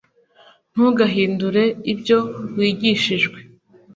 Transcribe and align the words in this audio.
ntugahindure 0.73 1.63
ibyo 1.93 2.17
wigishijwe 2.57 3.39